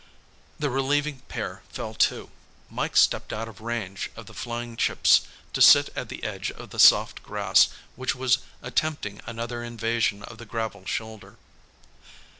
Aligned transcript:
The 0.57 0.71
relieving 0.71 1.19
pair 1.27 1.61
fell 1.69 1.93
to. 1.93 2.31
Mike 2.71 2.97
stepped 2.97 3.31
out 3.31 3.47
of 3.47 3.61
range 3.61 4.09
of 4.15 4.25
the 4.25 4.33
flying 4.33 4.75
chips 4.75 5.27
to 5.53 5.61
sit 5.61 5.89
at 5.95 6.09
the 6.09 6.23
edge 6.23 6.49
of 6.49 6.71
the 6.71 6.79
soft 6.79 7.21
grass 7.21 7.69
which 7.95 8.15
was 8.15 8.39
attempting 8.63 9.21
another 9.27 9.63
invasion 9.63 10.23
of 10.23 10.39
the 10.39 10.45
gravel 10.47 10.87
shoulder. 10.87 11.37